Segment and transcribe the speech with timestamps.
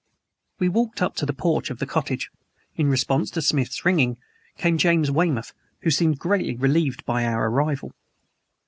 [0.57, 2.31] We walked up to the porch of the cottage.
[2.75, 4.17] In response to Smith's ringing
[4.57, 7.91] came James Weymouth, who seemed greatly relieved by our arrival.